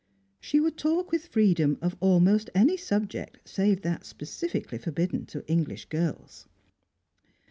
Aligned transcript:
She 0.39 0.59
would 0.59 0.77
talk 0.77 1.11
with 1.11 1.27
freedom 1.27 1.77
of 1.79 1.95
almost 1.99 2.49
any 2.55 2.75
subject 2.75 3.47
save 3.47 3.83
that 3.83 4.03
specifically 4.03 4.79
forbidden 4.79 5.27
to 5.27 5.45
English 5.47 5.85
girls. 5.89 6.47